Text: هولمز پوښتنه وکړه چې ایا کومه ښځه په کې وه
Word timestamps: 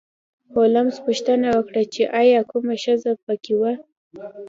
هولمز 0.53 0.95
پوښتنه 1.05 1.47
وکړه 1.53 1.81
چې 1.93 2.01
ایا 2.21 2.41
کومه 2.51 2.75
ښځه 2.83 3.11
په 3.25 3.33
کې 3.43 3.53
وه 3.61 3.73